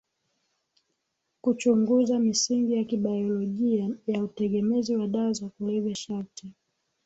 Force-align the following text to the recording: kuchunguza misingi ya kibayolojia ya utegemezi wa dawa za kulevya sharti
kuchunguza 1.41 2.19
misingi 2.19 2.73
ya 2.73 2.83
kibayolojia 2.83 3.89
ya 4.07 4.23
utegemezi 4.23 4.95
wa 4.95 5.07
dawa 5.07 5.33
za 5.33 5.49
kulevya 5.49 5.95
sharti 5.95 6.51